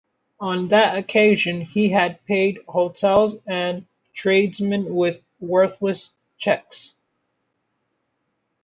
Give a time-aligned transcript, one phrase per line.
[0.39, 3.85] On that occasion he had paid hotels and
[4.15, 6.95] tradesmen with worthless cheques.